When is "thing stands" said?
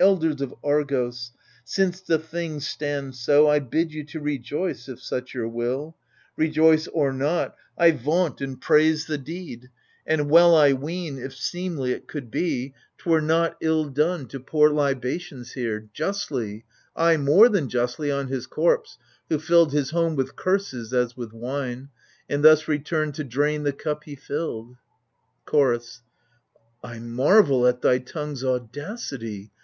2.18-3.20